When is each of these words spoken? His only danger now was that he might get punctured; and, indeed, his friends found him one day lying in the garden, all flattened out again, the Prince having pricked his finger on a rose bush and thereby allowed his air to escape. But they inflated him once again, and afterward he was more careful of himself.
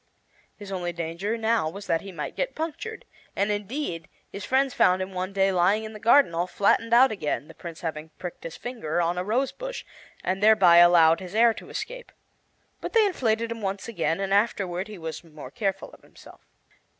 His 0.57 0.71
only 0.71 0.91
danger 0.91 1.37
now 1.37 1.69
was 1.69 1.85
that 1.85 2.01
he 2.01 2.11
might 2.11 2.35
get 2.35 2.55
punctured; 2.55 3.05
and, 3.35 3.51
indeed, 3.51 4.07
his 4.31 4.43
friends 4.43 4.73
found 4.73 4.99
him 4.99 5.13
one 5.13 5.31
day 5.31 5.51
lying 5.51 5.83
in 5.83 5.93
the 5.93 5.99
garden, 5.99 6.33
all 6.33 6.47
flattened 6.47 6.91
out 6.91 7.11
again, 7.11 7.47
the 7.47 7.53
Prince 7.53 7.81
having 7.81 8.09
pricked 8.17 8.43
his 8.43 8.57
finger 8.57 8.99
on 8.99 9.19
a 9.19 9.23
rose 9.23 9.51
bush 9.51 9.85
and 10.23 10.41
thereby 10.41 10.77
allowed 10.77 11.19
his 11.19 11.35
air 11.35 11.53
to 11.53 11.69
escape. 11.69 12.11
But 12.79 12.93
they 12.93 13.05
inflated 13.05 13.51
him 13.51 13.61
once 13.61 13.87
again, 13.87 14.19
and 14.19 14.33
afterward 14.33 14.87
he 14.87 14.97
was 14.97 15.23
more 15.23 15.51
careful 15.51 15.91
of 15.91 16.01
himself. 16.01 16.41